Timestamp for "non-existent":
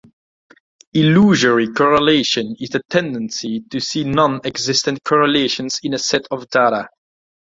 4.03-5.03